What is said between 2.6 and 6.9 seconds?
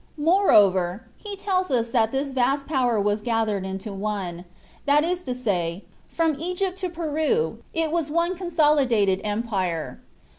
power was gathered into one;" that is to say, from Egypt to